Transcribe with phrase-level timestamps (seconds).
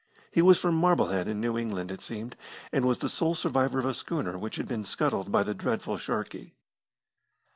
[0.31, 2.35] He was from Marblehead, in New England, it seemed,
[2.71, 5.99] and was the sole survivor of a schooner which had been scuttled by the dreadful
[5.99, 6.55] Sharkey.